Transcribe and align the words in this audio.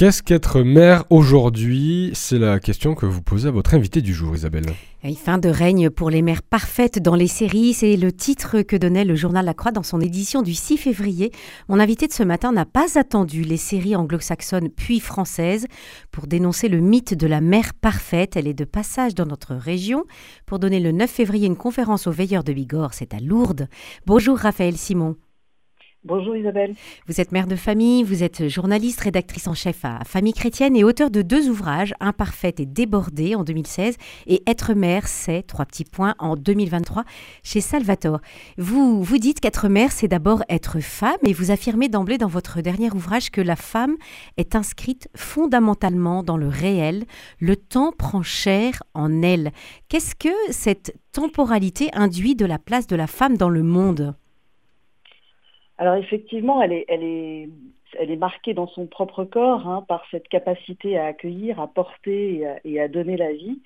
Qu'est-ce 0.00 0.22
qu'être 0.22 0.62
mère 0.62 1.04
aujourd'hui? 1.10 2.10
C'est 2.14 2.38
la 2.38 2.58
question 2.58 2.94
que 2.94 3.04
vous 3.04 3.20
posez 3.20 3.48
à 3.48 3.50
votre 3.50 3.74
invité 3.74 4.00
du 4.00 4.14
jour, 4.14 4.34
Isabelle. 4.34 4.64
fin 5.14 5.36
de 5.36 5.50
règne 5.50 5.90
pour 5.90 6.08
les 6.08 6.22
mères 6.22 6.42
parfaites 6.42 7.02
dans 7.02 7.14
les 7.14 7.26
séries, 7.26 7.74
c'est 7.74 7.98
le 7.98 8.10
titre 8.10 8.62
que 8.62 8.76
donnait 8.76 9.04
le 9.04 9.14
journal 9.14 9.44
La 9.44 9.52
Croix 9.52 9.72
dans 9.72 9.82
son 9.82 10.00
édition 10.00 10.40
du 10.40 10.54
6 10.54 10.78
février. 10.78 11.32
Mon 11.68 11.78
invité 11.78 12.06
de 12.06 12.14
ce 12.14 12.22
matin 12.22 12.50
n'a 12.50 12.64
pas 12.64 12.98
attendu 12.98 13.42
les 13.42 13.58
séries 13.58 13.94
anglo-saxonnes 13.94 14.70
puis 14.70 15.00
françaises 15.00 15.66
pour 16.10 16.26
dénoncer 16.26 16.68
le 16.68 16.80
mythe 16.80 17.12
de 17.12 17.26
la 17.26 17.42
mère 17.42 17.74
parfaite. 17.74 18.36
Elle 18.36 18.48
est 18.48 18.54
de 18.54 18.64
passage 18.64 19.14
dans 19.14 19.26
notre 19.26 19.54
région 19.54 20.04
pour 20.46 20.58
donner 20.58 20.80
le 20.80 20.92
9 20.92 21.10
février 21.10 21.46
une 21.46 21.56
conférence 21.56 22.06
aux 22.06 22.10
veilleurs 22.10 22.42
de 22.42 22.54
Bigorre, 22.54 22.94
c'est 22.94 23.12
à 23.12 23.18
Lourdes. 23.18 23.68
Bonjour 24.06 24.38
Raphaël 24.38 24.78
Simon. 24.78 25.16
Bonjour 26.02 26.34
Isabelle. 26.34 26.74
Vous 27.08 27.20
êtes 27.20 27.30
mère 27.30 27.46
de 27.46 27.56
famille, 27.56 28.04
vous 28.04 28.22
êtes 28.22 28.48
journaliste, 28.48 29.00
rédactrice 29.00 29.46
en 29.48 29.52
chef 29.52 29.84
à 29.84 30.02
Famille 30.06 30.32
chrétienne 30.32 30.74
et 30.74 30.82
auteur 30.82 31.10
de 31.10 31.20
deux 31.20 31.50
ouvrages, 31.50 31.92
Imparfaite 32.00 32.58
et 32.58 32.64
débordée 32.64 33.34
en 33.34 33.44
2016 33.44 33.96
et 34.26 34.42
Être 34.46 34.72
mère, 34.72 35.06
c'est, 35.06 35.42
trois 35.42 35.66
petits 35.66 35.84
points, 35.84 36.14
en 36.18 36.36
2023 36.36 37.04
chez 37.42 37.60
Salvatore. 37.60 38.20
Vous, 38.56 39.02
vous 39.02 39.18
dites 39.18 39.40
qu'être 39.40 39.68
mère, 39.68 39.92
c'est 39.92 40.08
d'abord 40.08 40.42
être 40.48 40.80
femme 40.80 41.18
et 41.22 41.34
vous 41.34 41.50
affirmez 41.50 41.90
d'emblée 41.90 42.16
dans 42.16 42.28
votre 42.28 42.62
dernier 42.62 42.90
ouvrage 42.90 43.30
que 43.30 43.42
la 43.42 43.56
femme 43.56 43.96
est 44.38 44.56
inscrite 44.56 45.10
fondamentalement 45.14 46.22
dans 46.22 46.38
le 46.38 46.48
réel. 46.48 47.04
Le 47.40 47.56
temps 47.56 47.92
prend 47.92 48.22
chair 48.22 48.82
en 48.94 49.20
elle. 49.20 49.52
Qu'est-ce 49.90 50.14
que 50.14 50.34
cette 50.48 50.96
temporalité 51.12 51.90
induit 51.92 52.36
de 52.36 52.46
la 52.46 52.58
place 52.58 52.86
de 52.86 52.96
la 52.96 53.06
femme 53.06 53.36
dans 53.36 53.50
le 53.50 53.62
monde? 53.62 54.14
Alors 55.80 55.94
effectivement, 55.94 56.60
elle 56.60 56.72
est, 56.74 58.16
marquée 58.18 58.52
dans 58.52 58.66
son 58.66 58.86
propre 58.86 59.24
corps 59.24 59.66
hein, 59.66 59.82
par 59.88 60.04
cette 60.10 60.28
capacité 60.28 60.98
à 60.98 61.06
accueillir, 61.06 61.58
à 61.58 61.68
porter 61.68 62.46
et 62.64 62.80
à, 62.80 62.86
donner 62.86 63.16
la 63.16 63.32
vie. 63.32 63.62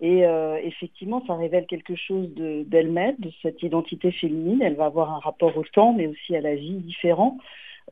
Et 0.00 0.24
euh, 0.24 0.56
effectivement, 0.64 1.22
ça 1.26 1.34
révèle 1.34 1.66
quelque 1.66 1.94
chose 1.94 2.30
d'elle-même, 2.34 3.16
de, 3.18 3.30
cette 3.42 3.62
identité 3.62 4.10
féminine. 4.12 4.62
Elle 4.62 4.76
va 4.76 4.86
avoir 4.86 5.12
un 5.12 5.18
rapport 5.18 5.54
au 5.58 5.64
temps, 5.64 5.92
mais 5.92 6.06
aussi 6.06 6.34
à 6.34 6.40
la 6.40 6.54
vie 6.54 6.76
différent, 6.76 7.36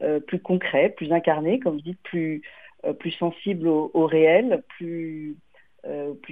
euh, 0.03 0.21
plus 0.21 0.41
concret, 0.41 0.95
plus 0.97 1.13
incarné, 1.13 1.59
comme 1.59 1.75
vous 1.75 1.83
dites, 1.83 2.03
plus, 2.03 2.41
euh, 2.87 2.95
plus 2.95 3.11
sensible 3.11 3.69
au, 3.69 4.07
réel, 4.07 4.63
plus, 4.69 5.37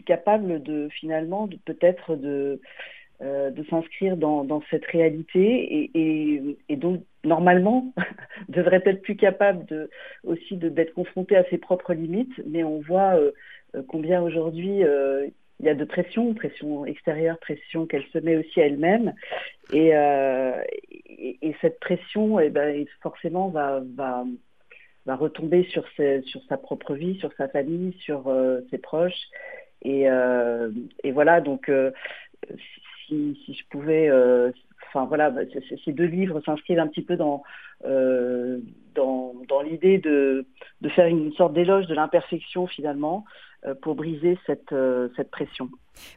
capable 0.06 0.62
de 0.62 0.88
finalement 0.88 1.46
peut-être 1.66 2.16
de 2.16 2.60
de 3.20 3.64
s'inscrire 3.70 4.16
dans, 4.16 4.62
cette 4.70 4.84
réalité 4.86 5.90
et, 5.94 6.76
donc 6.76 7.02
normalement 7.24 7.92
devrait 8.48 8.82
être 8.84 9.02
plus 9.02 9.16
capable 9.16 9.64
de, 9.66 9.90
aussi 10.24 10.56
d'être 10.56 10.94
confronté 10.94 11.36
à 11.36 11.44
ses 11.50 11.58
propres 11.58 11.94
limites, 11.94 12.40
mais 12.46 12.64
on 12.64 12.80
voit 12.80 13.16
euh, 13.16 13.32
euh, 13.74 13.82
combien 13.86 14.22
aujourd'hui 14.22 14.82
il 15.60 15.66
y 15.66 15.68
a 15.68 15.74
de 15.74 15.84
pression, 15.84 16.34
pression 16.34 16.84
extérieure, 16.84 17.38
pression 17.38 17.86
qu'elle 17.86 18.04
se 18.12 18.18
met 18.18 18.36
aussi 18.36 18.60
à 18.60 18.66
elle-même, 18.66 19.14
et, 19.72 19.92
cette 21.60 21.78
pression, 21.78 22.40
eh 22.40 22.50
ben, 22.50 22.84
forcément 23.00 23.48
va, 23.48 23.80
va, 23.94 24.24
va 25.06 25.16
retomber 25.16 25.62
sur, 25.70 25.86
sur 26.24 26.42
sa 26.48 26.56
propre 26.58 26.94
vie, 26.94 27.18
sur 27.18 27.32
sa 27.34 27.48
famille, 27.48 27.94
sur 28.00 28.30
ses 28.70 28.78
proches, 28.78 29.28
et, 29.82 30.06
et 31.04 31.12
voilà 31.12 31.40
donc 31.40 31.70
si, 33.06 33.36
je 33.48 33.64
pouvais, 33.70 34.08
euh, 34.08 34.50
enfin 34.94 35.06
voilà, 35.06 35.30
bah, 35.30 35.42
ces 35.84 35.92
deux 35.92 36.04
livres 36.04 36.40
s'inscrivent 36.44 36.78
un 36.78 36.86
petit 36.86 37.02
peu 37.02 37.16
dans, 37.16 37.42
euh, 37.84 38.58
dans, 38.94 39.34
l'idée 39.64 39.98
de, 39.98 40.46
de, 40.80 40.88
faire 40.88 41.06
une 41.06 41.32
sorte 41.32 41.52
d'éloge 41.52 41.86
de 41.86 41.94
l'imperfection 41.94 42.66
finalement 42.66 43.24
euh, 43.66 43.74
pour 43.74 43.94
briser 43.94 44.38
cette, 44.46 44.74
cette 45.16 45.30
pression. 45.30 45.68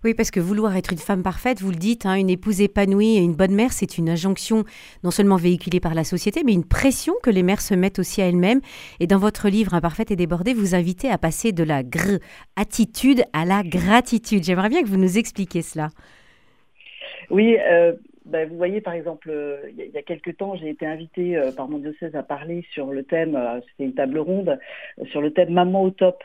Oui, 0.04 0.14
parce 0.14 0.32
que 0.32 0.40
vouloir 0.40 0.76
être 0.76 0.92
une 0.92 0.98
femme 0.98 1.24
parfaite, 1.24 1.62
vous 1.62 1.70
le 1.70 1.78
dites, 1.78 2.06
hein, 2.06 2.16
une 2.16 2.30
épouse 2.30 2.62
épanouie 2.62 3.18
et 3.18 3.22
une 3.22 3.36
bonne 3.36 3.54
mère, 3.54 3.72
c'est 3.72 3.98
une 3.98 4.10
injonction 4.10 4.64
non 5.04 5.12
seulement 5.12 5.36
véhiculée 5.36 5.80
par 5.80 5.94
la 5.94 6.04
société, 6.04 6.42
mais 6.46 6.54
une 6.54 6.68
pression 6.68 7.14
que 7.24 7.30
les 7.30 7.44
mères 7.44 7.62
se 7.62 7.74
mettent 7.74 8.00
aussi 8.00 8.22
à 8.22 8.28
elles-mêmes. 8.28 8.62
Et 9.00 9.08
dans 9.08 9.20
votre 9.20 9.50
livre 9.50 9.74
Imparfaite 9.74 10.12
et 10.12 10.16
débordée, 10.16 10.54
vous 10.54 10.76
invitez 10.76 11.10
à 11.10 11.18
passer 11.18 11.52
de 11.52 11.64
la 11.64 11.84
gr 11.84 12.18
attitude 12.56 13.24
à 13.34 13.46
la 13.46 13.64
gratitude. 13.64 14.44
J'aimerais 14.44 14.70
bien 14.70 14.82
que 14.82 14.88
vous 14.88 14.98
nous 14.98 15.18
expliquiez 15.18 15.62
cela. 15.62 15.90
Oui, 17.30 17.58
euh, 17.58 17.94
ben, 18.28 18.48
vous 18.48 18.58
voyez 18.58 18.82
par 18.82 18.94
exemple, 18.94 19.30
euh, 19.30 19.58
il 19.70 19.92
y, 19.92 19.98
a 19.98 20.02
quelques 20.02 20.38
temps, 20.38 20.56
j'ai 20.56 20.70
été 20.70 20.86
invitée 20.86 21.38
euh, 21.38 21.52
par 21.52 21.68
mon 21.70 21.80
diocèse 21.80 22.16
à 22.16 22.24
parler 22.24 22.66
sur 22.72 22.88
le 22.88 23.04
thème, 23.04 23.40
c'était 23.70 23.86
une 23.86 23.94
table 23.94 24.20
ronde, 24.20 24.60
sur 25.12 25.22
le 25.22 25.32
thème 25.32 25.54
Maman 25.54 25.84
au 25.84 25.92
top. 25.92 26.24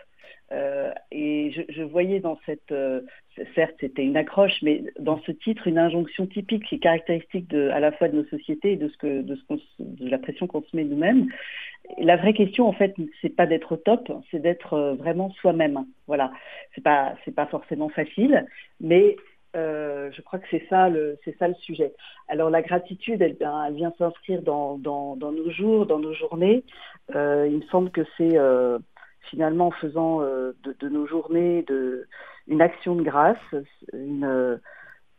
et 1.10 1.52
je, 1.68 1.82
voyais 1.82 2.20
dans 2.20 2.38
cette, 2.44 2.74
certes 3.54 3.76
c'était 3.80 4.04
une 4.04 4.16
accroche, 4.16 4.60
mais 4.62 4.82
dans 4.98 5.20
ce 5.22 5.32
titre 5.32 5.66
une 5.66 5.78
injonction 5.78 6.26
typique 6.26 6.64
qui 6.66 6.74
est 6.74 6.78
caractéristique 6.78 7.48
de, 7.48 7.68
à 7.70 7.80
la 7.80 7.92
fois 7.92 8.08
de 8.08 8.16
nos 8.16 8.24
sociétés 8.26 8.72
et 8.72 8.76
de, 8.76 8.88
ce 8.88 8.96
que, 8.98 9.22
de, 9.22 9.36
ce 9.36 9.54
de 9.78 10.10
la 10.10 10.18
pression 10.18 10.46
qu'on 10.46 10.62
se 10.62 10.76
met 10.76 10.84
nous-mêmes. 10.84 11.28
La 11.98 12.16
vraie 12.16 12.34
question, 12.34 12.68
en 12.68 12.72
fait, 12.72 12.94
c'est 13.20 13.34
pas 13.34 13.46
d'être 13.46 13.72
au 13.72 13.76
top, 13.76 14.12
c'est 14.30 14.40
d'être 14.40 14.96
vraiment 14.98 15.30
soi-même. 15.40 15.86
Voilà, 16.06 16.32
c'est 16.74 16.84
pas 16.84 17.14
c'est 17.24 17.34
pas 17.34 17.46
forcément 17.46 17.88
facile, 17.88 18.46
mais 18.80 19.16
euh, 19.54 20.10
je 20.12 20.22
crois 20.22 20.38
que 20.38 20.46
c'est 20.50 20.66
ça 20.68 20.88
le 20.88 21.18
c'est 21.24 21.36
ça 21.38 21.48
le 21.48 21.54
sujet. 21.54 21.94
Alors 22.28 22.50
la 22.50 22.62
gratitude, 22.62 23.20
elle, 23.20 23.36
vient 23.74 23.92
s'inscrire 23.98 24.42
dans, 24.42 24.78
dans, 24.78 25.16
nos 25.16 25.50
jours, 25.50 25.86
dans 25.86 25.98
nos 25.98 26.14
journées. 26.14 26.64
Euh, 27.14 27.46
il 27.48 27.58
me 27.58 27.66
semble 27.66 27.90
que 27.90 28.02
c'est 28.16 28.38
euh, 28.38 28.78
finalement 29.30 29.68
en 29.68 29.70
faisant 29.72 30.20
de, 30.20 30.88
nos 30.88 31.06
journées 31.06 31.62
de 31.64 32.06
une 32.48 32.62
action 32.62 32.94
de 32.96 33.02
grâce, 33.02 33.38
une, 33.92 34.58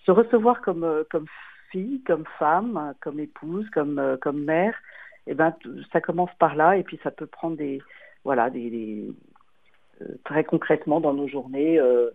se 0.05 0.11
recevoir 0.11 0.61
comme 0.61 1.05
comme 1.11 1.25
fille, 1.71 2.01
comme 2.03 2.25
femme, 2.39 2.93
comme 3.01 3.19
épouse, 3.19 3.69
comme 3.69 4.17
comme 4.21 4.43
mère. 4.43 4.75
Et 5.25 5.31
eh 5.31 5.35
ben 5.35 5.55
ça 5.93 6.01
commence 6.01 6.33
par 6.37 6.55
là 6.55 6.75
et 6.75 6.83
puis 6.83 6.99
ça 7.03 7.11
peut 7.11 7.27
prendre 7.27 7.55
des 7.55 7.81
voilà 8.25 8.49
des 8.49 9.07
très 10.23 10.43
concrètement 10.43 10.99
dans 10.99 11.13
nos 11.13 11.27
journées. 11.27 11.79
Euh, 11.79 12.11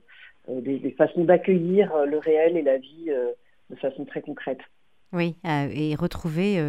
des, 0.49 0.95
façons 0.97 1.25
d'accueillir 1.25 1.95
euh, 1.95 2.07
le 2.07 2.19
réel 2.19 2.57
et 2.57 2.63
la 2.63 2.79
vie 2.79 3.07
euh, 3.09 3.33
de 3.71 3.77
façon 3.77 4.05
très 4.05 4.21
concrète. 4.21 4.61
Oui, 5.15 5.37
et 5.43 5.95
retrouver, 5.95 6.61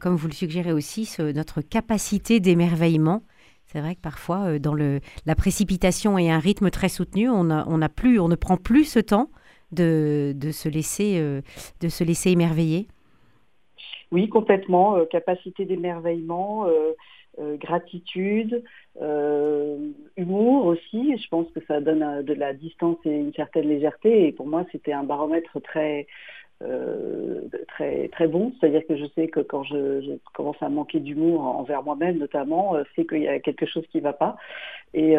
comme 0.00 0.16
vous 0.16 0.26
le 0.26 0.32
suggérez 0.32 0.72
aussi, 0.72 1.08
notre 1.20 1.60
capacité 1.60 2.40
d'émerveillement. 2.40 3.22
C'est 3.66 3.78
vrai 3.78 3.94
que 3.94 4.00
parfois, 4.00 4.58
dans 4.58 4.74
le, 4.74 4.98
la 5.24 5.36
précipitation 5.36 6.18
et 6.18 6.28
un 6.28 6.40
rythme 6.40 6.70
très 6.70 6.88
soutenu, 6.88 7.28
on, 7.28 7.48
a, 7.48 7.88
plus, 7.88 8.18
on 8.18 8.26
ne 8.26 8.34
prend 8.34 8.56
plus 8.56 8.86
ce 8.86 8.98
temps 8.98 9.30
de, 9.70 10.32
de 10.34 10.50
se, 10.50 10.68
laisser, 10.68 11.20
de 11.80 11.88
se 11.88 12.02
laisser 12.02 12.32
émerveiller. 12.32 12.88
Oui, 14.10 14.28
complètement. 14.28 15.04
capacité 15.06 15.64
d'émerveillement, 15.64 16.66
euh, 17.38 17.58
gratitude, 17.58 18.64
euh, 19.00 19.76
humour 20.16 20.66
aussi. 20.66 21.16
Je 21.16 21.28
pense 21.28 21.50
que 21.50 21.60
ça 21.66 21.80
donne 21.80 22.02
euh, 22.02 22.22
de 22.22 22.34
la 22.34 22.52
distance 22.52 22.98
et 23.04 23.10
une 23.10 23.32
certaine 23.34 23.68
légèreté. 23.68 24.28
Et 24.28 24.32
pour 24.32 24.46
moi, 24.46 24.64
c'était 24.72 24.92
un 24.92 25.04
baromètre 25.04 25.60
très 25.62 26.06
très 27.68 28.08
très 28.08 28.28
bon. 28.28 28.50
C'est-à-dire 28.58 28.80
que 28.88 28.96
je 28.96 29.04
sais 29.14 29.28
que 29.28 29.40
quand 29.40 29.62
je, 29.64 30.16
commence 30.32 30.56
à 30.62 30.70
manquer 30.70 31.00
d'humour 31.00 31.42
envers 31.42 31.82
moi-même, 31.82 32.16
notamment, 32.16 32.76
c'est 32.94 33.06
qu'il 33.06 33.22
y 33.24 33.28
a 33.28 33.38
quelque 33.40 33.66
chose 33.66 33.86
qui 33.88 33.98
ne 33.98 34.04
va 34.04 34.14
pas. 34.14 34.38
Et 34.94 35.16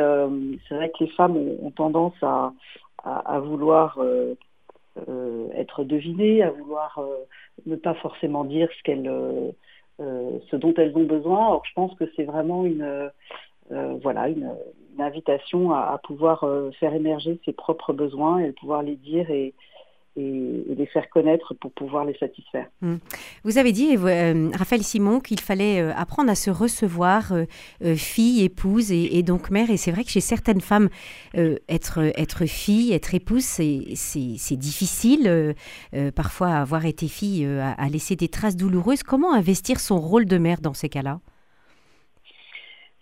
c'est 0.67 0.73
vrai 0.73 0.89
que 0.89 1.03
les 1.03 1.11
femmes 1.11 1.38
ont, 1.38 1.69
tendance 1.69 2.15
à, 2.23 2.53
à, 3.03 3.39
vouloir 3.39 3.99
être 5.53 5.83
devinées, 5.83 6.41
à 6.41 6.49
vouloir 6.49 6.99
ne 7.67 7.75
pas 7.75 7.94
forcément 7.94 8.44
dire 8.44 8.69
ce 8.83 9.53
euh, 9.99 10.38
ce 10.51 10.55
dont 10.55 10.75
elles 10.77 10.95
ont 10.95 11.05
besoin. 11.05 11.47
Alors 11.47 11.65
je 11.65 11.73
pense 11.73 11.95
que 11.95 12.03
c'est 12.15 12.23
vraiment 12.23 12.65
une, 12.65 12.83
euh, 12.83 13.09
voilà, 13.69 14.29
une, 14.29 14.51
invitation 15.00 15.71
à, 15.71 16.00
pouvoir 16.03 16.44
euh, 16.44 16.71
faire 16.80 16.94
émerger 16.94 17.39
ses 17.45 17.53
propres 17.53 17.94
besoins 17.94 18.39
et 18.39 18.51
pouvoir 18.51 18.81
les 18.81 18.95
dire 18.95 19.30
et, 19.30 19.53
et, 20.15 20.63
les 20.75 20.86
faire 20.88 21.09
connaître 21.09 21.53
pour 21.53 21.71
pouvoir 21.71 22.06
les 22.06 22.15
satisfaire. 22.15 22.68
Hmm. 22.81 22.97
Vous 23.44 23.57
avez 23.57 23.71
dit, 23.71 23.95
euh, 23.97 24.50
Raphaël 24.56 24.83
Simon, 24.83 25.19
qu'il 25.19 25.39
fallait 25.39 25.81
euh, 25.81 25.94
apprendre 25.95 26.30
à 26.30 26.36
se 26.36 26.50
recevoir 26.50 27.31
euh, 27.31 27.95
fille, 27.95 28.44
épouse 28.44 28.91
et, 28.91 29.24
donc 29.24 29.50
mère. 29.51 29.69
Et 29.69 29.77
c'est 29.77 29.91
vrai 29.91 30.03
que 30.03 30.09
chez 30.09 30.21
certaines 30.21 30.62
femmes, 30.62 30.89
être, 31.36 32.00
être 32.18 32.45
fille, 32.45 32.94
être 32.94 33.13
épouse, 33.13 33.44
c'est 33.44 34.56
difficile. 34.56 35.56
parfois, 36.15 36.50
avoir 36.50 36.86
été 36.86 37.07
fille 37.07 37.45
a 37.45 37.89
laissé 37.89 38.15
des 38.15 38.27
traces 38.27 38.56
douloureuses. 38.56 39.03
Comment 39.03 39.33
investir 39.33 39.80
son 39.80 40.00
rôle 40.00 40.25
de 40.25 40.38
mère 40.38 40.62
dans 40.62 40.74
ces 40.74 40.89
cas-là? 40.89 41.19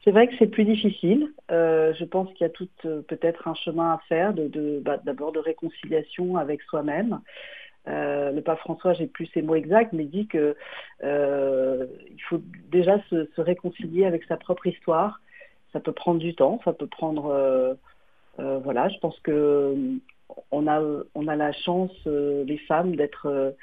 C'est 0.06 0.12
vrai 0.12 0.28
que 0.28 0.36
c'est 0.38 0.48
plus 0.48 0.66
difficile. 0.66 1.34
Euh, 1.52 1.94
je 1.96 2.06
pense 2.06 2.31
qu'il 2.34 2.42
y 2.42 2.46
a 2.46 2.50
tout 2.50 2.69
euh, 2.86 3.02
peut-être 3.02 3.48
un 3.48 3.56
chemin 3.56 3.94
à 3.94 4.00
faire, 4.07 4.34
bah, 4.81 4.98
d'abord 5.04 5.31
de 5.31 5.40
réconciliation 5.40 6.38
avec 6.38 6.62
soi-même. 6.62 7.22
Euh, 7.88 8.31
le 8.31 8.42
pape 8.42 8.60
François, 8.60 8.94
j'ai 8.94 9.07
plus 9.07 9.25
ces 9.34 9.42
mots 9.42 9.56
exacts, 9.56 9.94
mais 9.94 10.06
dit 10.06 10.28
que 10.28 10.56
il 11.04 12.22
faut 12.30 12.40
déjà 12.69 13.00
se, 13.10 13.42
réconcilier 13.42 14.06
avec 14.06 14.24
sa 14.25 14.38
propre 14.38 14.68
histoire, 14.68 15.22
ça 15.74 15.80
peut 15.80 15.92
prendre 15.92 16.19
du 16.19 16.36
temps, 16.36 16.62
ça 16.63 16.74
peut 16.74 16.88
prendre, 16.88 17.75
voilà, 18.38 18.90
je 18.90 19.00
pense 19.00 19.19
que 19.22 19.75
on 20.51 20.68
a, 20.68 21.36
la 21.36 21.51
chance, 21.51 21.92
les 22.06 22.60
femmes, 22.68 22.96
d'être 22.96 23.56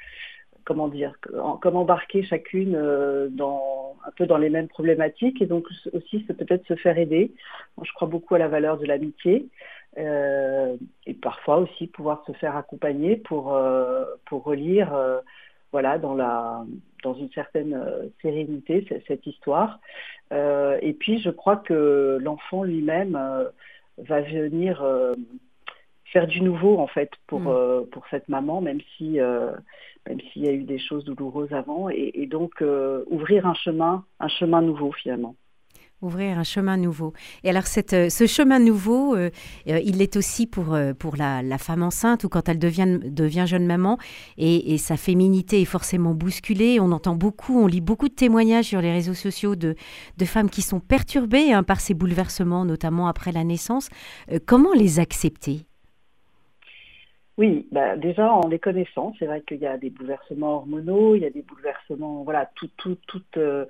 comment 0.65 0.87
dire, 0.87 1.13
comme 1.61 1.75
embarquer 1.75 2.23
chacune 2.23 2.77
dans 3.31 3.82
un 4.05 4.11
peu 4.11 4.25
dans 4.25 4.37
les 4.37 4.49
mêmes 4.49 4.67
problématiques 4.67 5.41
et 5.41 5.45
donc 5.45 5.67
aussi 5.93 6.23
c'est 6.27 6.35
peut-être 6.35 6.65
se 6.67 6.75
faire 6.75 6.97
aider. 6.97 7.31
Je 7.81 7.91
crois 7.93 8.07
beaucoup 8.07 8.35
à 8.35 8.39
la 8.39 8.47
valeur 8.47 8.77
de 8.77 8.85
l'amitié 8.85 9.47
euh, 9.97 10.75
et 11.05 11.13
parfois 11.13 11.57
aussi 11.57 11.87
pouvoir 11.87 12.23
se 12.25 12.31
faire 12.33 12.55
accompagner 12.55 13.15
pour 13.15 13.55
euh, 13.55 14.05
pour 14.25 14.43
relire 14.43 14.93
voilà 15.71 15.97
dans 15.97 16.15
la 16.15 16.63
dans 17.03 17.13
une 17.13 17.31
certaine 17.31 17.79
sérénité 18.21 18.87
cette 19.07 19.25
histoire. 19.25 19.79
et 20.31 20.95
puis 20.99 21.19
je 21.19 21.29
crois 21.29 21.57
que 21.57 22.17
l'enfant 22.21 22.63
lui-même 22.63 23.19
va 23.97 24.21
venir 24.21 24.83
faire 26.13 26.27
du 26.27 26.39
nouveau 26.41 26.79
en 26.79 26.87
fait 26.87 27.11
pour 27.27 27.41
mm. 27.41 27.87
pour 27.91 28.03
cette 28.09 28.29
maman 28.29 28.61
même 28.61 28.79
si 28.95 29.19
même 30.07 30.19
s'il 30.31 30.43
y 30.43 30.47
a 30.47 30.51
eu 30.51 30.63
des 30.63 30.79
choses 30.79 31.05
douloureuses 31.05 31.53
avant, 31.53 31.89
et, 31.89 32.27
donc 32.29 32.61
euh, 32.61 33.03
ouvrir 33.09 33.45
un 33.45 33.53
chemin, 33.53 34.05
un 34.19 34.27
chemin 34.27 34.61
nouveau 34.61 34.91
finalement 34.91 35.35
ouvrir 36.01 36.37
un 36.37 36.43
chemin 36.43 36.75
nouveau. 36.75 37.13
Et 37.45 37.49
alors, 37.49 37.65
cette, 37.65 37.93
euh, 37.93 38.09
ce 38.09 38.27
chemin 38.27 38.59
nouveau, 38.59 39.15
euh, 39.15 39.29
il 39.65 40.01
est 40.01 40.17
aussi 40.17 40.47
pour, 40.47 40.77
pour 40.99 41.15
la, 41.15 41.57
femme 41.57 41.81
enceinte 41.81 42.25
ou 42.25 42.29
quand 42.29 42.49
elle 42.49 42.59
devient, 42.59 42.99
devient 43.05 43.45
jeune 43.47 43.65
maman 43.65 43.97
et, 44.37 44.77
sa 44.79 44.97
féminité 44.97 45.61
est 45.61 45.65
forcément 45.65 46.13
bousculée. 46.13 46.81
On 46.81 46.91
entend 46.91 47.15
beaucoup, 47.15 47.57
on 47.57 47.67
lit 47.67 47.79
beaucoup 47.79 48.09
de 48.09 48.13
témoignages 48.13 48.65
sur 48.65 48.81
les 48.81 48.91
réseaux 48.91 49.13
sociaux 49.13 49.55
de, 49.55 49.75
de 50.17 50.25
femmes 50.25 50.49
qui 50.49 50.61
sont 50.61 50.81
perturbées 50.81 51.53
hein, 51.53 51.63
par 51.63 51.79
ces 51.79 51.93
bouleversements, 51.93 52.65
notamment 52.65 53.07
après 53.07 53.31
la 53.31 53.45
naissance. 53.45 53.87
comment 54.45 54.73
les 54.73 54.99
accepter? 54.99 55.67
Oui, 57.37 57.67
bah 57.71 57.97
déjà 57.97 58.31
en 58.31 58.47
les 58.47 58.59
connaissant, 58.59 59.13
c'est 59.17 59.25
vrai 59.25 59.41
qu'il 59.41 59.57
y 59.57 59.65
a 59.65 59.77
des 59.77 59.89
bouleversements 59.89 60.57
hormonaux, 60.57 61.15
il 61.15 61.23
y 61.23 61.25
a 61.25 61.31
des 61.31 61.41
bouleversements, 61.41 62.23
voilà, 62.23 62.49
tout, 62.55 62.69
tout, 62.77 62.95
tout, 63.07 63.23
euh, 63.37 63.65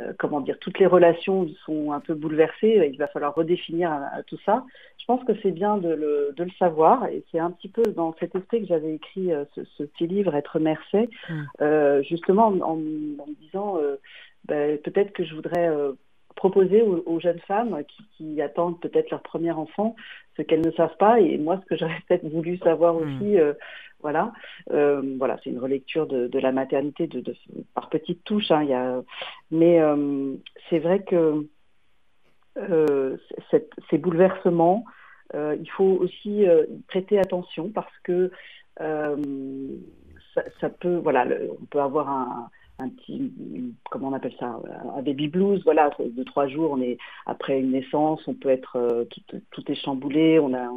euh, 0.00 0.14
comment 0.18 0.40
dire, 0.40 0.58
toutes 0.58 0.78
les 0.78 0.86
relations 0.86 1.46
sont 1.66 1.92
un 1.92 2.00
peu 2.00 2.14
bouleversées. 2.14 2.88
Il 2.90 2.96
va 2.96 3.06
falloir 3.08 3.34
redéfinir 3.34 3.92
euh, 3.92 4.22
tout 4.26 4.38
ça. 4.46 4.64
Je 4.98 5.04
pense 5.04 5.22
que 5.24 5.32
c'est 5.42 5.50
bien 5.50 5.76
de 5.76 5.90
le, 5.90 6.32
de 6.34 6.44
le, 6.44 6.50
savoir, 6.58 7.06
et 7.08 7.22
c'est 7.30 7.38
un 7.38 7.50
petit 7.50 7.68
peu 7.68 7.82
dans 7.82 8.14
cet 8.18 8.34
esprit 8.34 8.62
que 8.62 8.68
j'avais 8.68 8.94
écrit 8.94 9.30
ce, 9.54 9.82
petit 9.82 10.06
livre, 10.06 10.34
Être 10.34 10.58
mère 10.58 10.80
mmh. 10.94 12.02
justement 12.08 12.46
en, 12.46 12.60
en, 12.60 12.76
me 12.76 13.34
disant, 13.42 13.78
ben, 14.46 14.78
peut-être 14.78 15.12
que 15.12 15.24
je 15.24 15.34
voudrais 15.34 15.70
proposer 16.34 16.82
aux, 16.82 17.20
jeunes 17.20 17.40
femmes 17.40 17.82
qui, 18.16 18.40
attendent 18.42 18.80
peut-être 18.80 19.10
leur 19.10 19.22
premier 19.22 19.52
enfant 19.52 19.94
ce 20.36 20.42
qu'elles 20.42 20.64
ne 20.64 20.72
savent 20.72 20.96
pas 20.98 21.20
et 21.20 21.38
moi 21.38 21.60
ce 21.62 21.66
que 21.66 21.76
j'aurais 21.76 22.00
peut-être 22.08 22.28
voulu 22.28 22.58
savoir 22.58 22.94
hmm. 22.94 22.98
aussi 22.98 23.38
euh, 23.38 23.54
voilà 24.00 24.32
euh, 24.72 25.16
voilà 25.18 25.38
c'est 25.42 25.50
une 25.50 25.58
relecture 25.58 26.06
de, 26.06 26.38
la 26.38 26.52
maternité 26.52 27.06
de, 27.06 27.22
par 27.74 27.88
petites 27.88 28.24
touches 28.24 28.50
hein, 28.50 28.64
y 28.64 28.74
a, 28.74 29.02
mais 29.50 29.80
euh, 29.80 30.34
c'est 30.68 30.80
vrai 30.80 31.02
que 31.02 31.46
ces 33.90 33.98
bouleversements 33.98 34.84
il 35.34 35.68
faut 35.70 35.98
aussi 36.00 36.44
prêter 36.86 37.18
attention 37.18 37.70
parce 37.70 37.98
que 38.04 38.30
ça, 38.78 40.42
ça, 40.60 40.68
peut 40.68 40.96
voilà 40.96 41.26
on 41.60 41.64
peut 41.64 41.80
avoir 41.80 42.08
un 42.08 42.50
un 42.78 42.88
petit, 42.88 43.32
comment 43.90 44.08
on 44.08 44.12
appelle 44.12 44.34
ça, 44.38 44.60
un 44.96 45.02
baby 45.02 45.28
blues, 45.28 45.62
voilà, 45.64 45.90
de 45.98 46.22
trois 46.24 46.48
jours, 46.48 46.72
on 46.72 46.80
est 46.80 46.98
après 47.26 47.60
une 47.60 47.70
naissance, 47.70 48.20
on 48.26 48.34
peut 48.34 48.48
être 48.48 48.76
euh, 48.76 49.04
tout, 49.04 49.40
tout, 49.50 49.70
est 49.70 49.76
chamboulé, 49.76 50.40
on 50.40 50.54
a, 50.54 50.68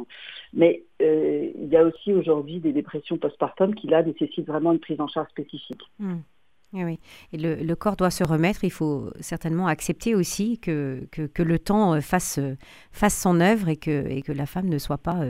mais 0.52 0.84
euh, 1.02 1.50
il 1.54 1.68
y 1.68 1.76
a 1.76 1.82
aussi 1.82 2.12
aujourd'hui 2.12 2.60
des 2.60 2.72
dépressions 2.72 3.18
postpartum 3.18 3.74
qui 3.74 3.88
là 3.88 4.02
nécessitent 4.02 4.46
vraiment 4.46 4.72
une 4.72 4.78
prise 4.78 5.00
en 5.00 5.08
charge 5.08 5.28
spécifique. 5.30 5.82
Hmm. 5.98 6.18
Oui, 6.74 7.00
Et 7.32 7.38
le, 7.38 7.74
corps 7.74 7.96
doit 7.96 8.10
se 8.10 8.22
remettre. 8.22 8.62
Il 8.62 8.70
faut 8.70 9.10
certainement 9.20 9.68
accepter 9.68 10.14
aussi 10.14 10.58
que, 10.58 11.08
que, 11.10 11.42
le 11.42 11.58
temps 11.58 11.94
euh, 11.94 12.00
fasse, 12.02 12.38
fasse 12.92 13.18
son 13.18 13.40
œuvre 13.40 13.70
et 13.70 13.76
que, 13.76 14.06
et 14.06 14.20
que 14.20 14.32
la 14.32 14.44
femme 14.44 14.68
ne 14.68 14.78
soit 14.78 14.98
pas 14.98 15.20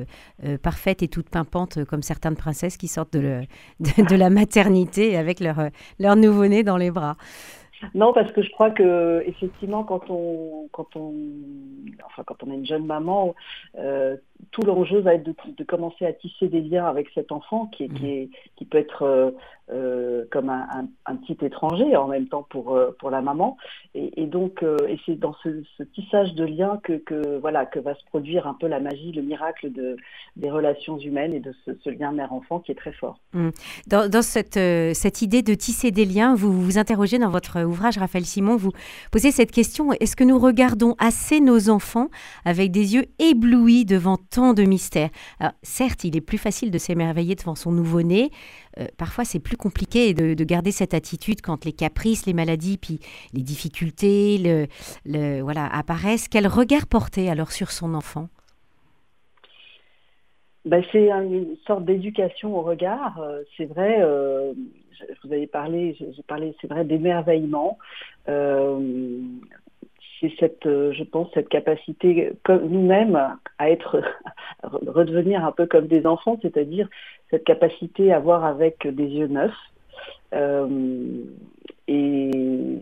parfaite 0.62 1.02
et 1.02 1.08
toute 1.08 1.28
pimpante 1.28 1.84
comme 1.84 2.02
certaines 2.02 2.34
princesses 2.36 2.76
qui 2.76 2.88
sortent 2.88 3.12
de, 3.12 3.42
de, 3.78 4.04
de 4.04 4.16
la 4.16 4.30
maternité 4.30 5.16
avec 5.16 5.38
leur, 5.38 5.70
leur 6.00 6.16
nouveau-né 6.16 6.64
dans 6.64 6.76
les 6.76 6.90
bras. 6.90 7.16
Non, 7.94 8.12
parce 8.12 8.32
que 8.32 8.42
je 8.42 8.50
crois 8.50 8.70
que 8.70 9.22
effectivement, 9.26 9.84
quand 9.84 10.10
on, 10.10 10.68
quand 10.72 10.96
on, 10.96 11.14
enfin, 12.06 12.22
quand 12.26 12.42
on 12.42 12.50
est 12.50 12.54
une 12.54 12.66
jeune 12.66 12.86
maman, 12.86 13.34
euh, 13.78 14.16
tout 14.52 14.62
l'enjeu 14.62 15.00
va 15.00 15.14
être 15.14 15.24
de, 15.24 15.34
de, 15.56 15.64
commencer 15.64 16.06
à 16.06 16.12
tisser 16.12 16.48
des 16.48 16.60
liens 16.60 16.86
avec 16.86 17.08
cet 17.14 17.32
enfant 17.32 17.66
qui, 17.66 17.88
qui, 17.88 18.04
mmh. 18.04 18.08
est, 18.08 18.30
qui 18.56 18.64
peut 18.64 18.78
être 18.78 19.02
euh, 19.02 19.30
euh, 19.70 20.24
comme 20.30 20.48
un, 20.48 20.88
un, 21.06 21.16
petit 21.16 21.36
étranger 21.44 21.96
en 21.96 22.06
même 22.06 22.28
temps 22.28 22.46
pour, 22.48 22.74
euh, 22.74 22.96
pour 22.98 23.10
la 23.10 23.20
maman. 23.20 23.56
Et, 23.94 24.22
et 24.22 24.26
donc, 24.26 24.64
et 24.88 24.98
c'est 25.04 25.16
dans 25.16 25.34
ce, 25.42 25.62
ce, 25.76 25.82
tissage 25.82 26.34
de 26.34 26.44
liens 26.44 26.80
que, 26.82 26.94
que, 26.94 27.38
voilà, 27.38 27.66
que 27.66 27.78
va 27.78 27.94
se 27.94 28.04
produire 28.06 28.46
un 28.46 28.54
peu 28.54 28.68
la 28.68 28.80
magie, 28.80 29.12
le 29.12 29.22
miracle 29.22 29.72
de, 29.72 29.96
des 30.36 30.50
relations 30.50 30.98
humaines 30.98 31.34
et 31.34 31.40
de 31.40 31.52
ce, 31.64 31.72
ce 31.82 31.90
lien 31.90 32.12
mère-enfant 32.12 32.60
qui 32.60 32.72
est 32.72 32.76
très 32.76 32.92
fort. 32.92 33.18
Mmh. 33.34 33.50
Dans, 33.88 34.08
dans 34.08 34.22
cette, 34.22 34.58
cette 34.94 35.22
idée 35.22 35.42
de 35.42 35.54
tisser 35.54 35.90
des 35.90 36.04
liens, 36.04 36.34
vous 36.34 36.52
vous 36.52 36.78
interrogez 36.78 37.18
dans 37.18 37.30
votre 37.30 37.58
ouvrage, 37.68 37.98
Raphaël 37.98 38.24
Simon, 38.24 38.56
vous 38.56 38.72
posez 39.12 39.30
cette 39.30 39.52
question, 39.52 39.92
est-ce 39.92 40.16
que 40.16 40.24
nous 40.24 40.38
regardons 40.38 40.94
assez 40.98 41.40
nos 41.40 41.70
enfants 41.70 42.08
avec 42.44 42.70
des 42.70 42.94
yeux 42.94 43.06
éblouis 43.18 43.84
devant 43.84 44.16
tant 44.16 44.54
de 44.54 44.64
mystères? 44.64 45.10
Alors, 45.38 45.52
Certes, 45.62 46.04
il 46.04 46.16
est 46.16 46.20
plus 46.20 46.38
facile 46.38 46.70
de 46.70 46.78
s'émerveiller 46.78 47.34
devant 47.34 47.54
son 47.54 47.72
nouveau-né, 47.72 48.30
euh, 48.78 48.86
parfois 48.96 49.24
c'est 49.24 49.40
plus 49.40 49.56
compliqué 49.56 50.14
de, 50.14 50.44
garder 50.44 50.70
cette 50.70 50.94
attitude 50.94 51.40
quand 51.42 51.64
les 51.64 51.72
caprices, 51.72 52.26
les 52.26 52.32
maladies, 52.32 52.78
puis 52.78 53.00
les 53.34 53.42
difficultés 53.42 54.38
le, 55.04 55.40
voilà, 55.40 55.66
apparaissent. 55.66 56.28
Quel 56.28 56.46
regard 56.46 56.86
porter 56.86 57.28
alors 57.28 57.52
sur 57.52 57.70
son 57.70 57.94
enfant? 57.94 58.28
Ben, 60.64 60.82
C'est 60.92 61.10
une 61.10 61.56
sorte 61.66 61.84
d'éducation 61.84 62.56
au 62.56 62.62
regard. 62.62 63.18
Euh, 63.20 63.42
c'est 63.56 63.64
vrai, 63.64 63.98
euh, 64.00 64.52
vous 65.24 65.32
avez 65.32 65.46
parlé, 65.46 65.96
j'ai 65.98 66.22
parlé, 66.26 66.54
c'est 66.60 66.68
vrai, 66.68 66.84
d'émerveillement. 66.84 67.78
Euh, 68.28 69.20
c'est 70.20 70.32
cette, 70.40 70.64
je 70.64 71.04
pense, 71.04 71.28
cette 71.32 71.48
capacité, 71.48 72.32
nous-mêmes, 72.48 73.36
à 73.58 73.70
être, 73.70 74.02
redevenir 74.62 75.44
un 75.44 75.52
peu 75.52 75.66
comme 75.66 75.86
des 75.86 76.06
enfants, 76.06 76.38
c'est-à-dire 76.42 76.88
cette 77.30 77.44
capacité 77.44 78.12
à 78.12 78.18
voir 78.18 78.44
avec 78.44 78.86
des 78.86 79.06
yeux 79.06 79.28
neufs. 79.28 79.52
Euh, 80.34 81.22
et 81.86 82.78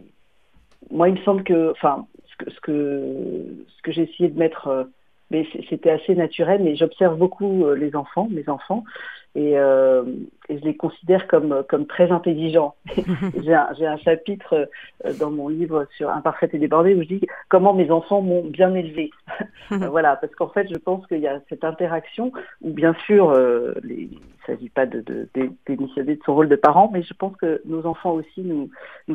moi, 0.91 1.09
il 1.09 1.15
me 1.17 1.23
semble 1.25 1.45
que, 1.45 1.71
enfin, 1.71 2.07
ce 2.29 2.37
que, 2.37 2.51
ce 2.51 3.83
que, 3.83 3.93
j'ai 3.93 4.03
essayé 4.03 4.29
de 4.29 4.39
mettre, 4.39 4.69
euh, 4.69 4.85
mais 5.31 5.47
c'était 5.69 5.91
assez 5.91 6.15
naturel, 6.15 6.63
mais 6.63 6.77
j'observe 6.77 7.17
beaucoup 7.17 7.65
euh, 7.65 7.75
les 7.75 7.97
enfants, 7.97 8.29
mes 8.31 8.49
enfants, 8.49 8.85
et, 9.37 9.59
euh, 9.59 10.03
et, 10.49 10.59
je 10.59 10.65
les 10.65 10.75
considère 10.75 11.27
comme, 11.27 11.63
comme 11.69 11.87
très 11.87 12.11
intelligents. 12.11 12.75
j'ai 13.45 13.53
un, 13.55 13.69
un, 13.79 13.97
chapitre 13.99 14.69
euh, 15.05 15.13
dans 15.21 15.31
mon 15.31 15.49
livre 15.49 15.87
sur 15.95 16.09
Imparfait 16.09 16.49
et 16.55 16.59
débordé 16.59 16.95
où 16.95 17.03
je 17.03 17.09
dis 17.09 17.21
comment 17.51 17.75
mes 17.75 17.91
enfants 17.91 18.23
m'ont 18.23 18.45
bien 18.45 18.75
élevé. 18.75 19.11
voilà, 19.71 20.17
parce 20.17 20.35
qu'en 20.35 20.49
fait, 20.49 20.67
je 20.73 20.79
pense 20.79 21.07
qu'il 21.07 21.19
y 21.19 21.29
a 21.29 21.39
cette 21.51 21.65
interaction 21.65 22.33
où, 22.63 22.71
bien 22.71 22.95
sûr, 23.05 23.29
euh, 23.29 23.75
les, 23.83 24.09
s'agit 24.47 24.69
pas 24.69 24.87
de, 24.87 25.01
de, 25.35 25.51
son 26.25 26.35
rôle 26.35 26.49
de 26.49 26.57
parent, 26.57 26.91
mais 26.93 27.03
je 27.03 27.15
pense 27.15 27.37
que 27.37 27.61
nos 27.65 27.85
enfants 27.87 28.13
aussi 28.13 28.43
nous, 28.43 28.69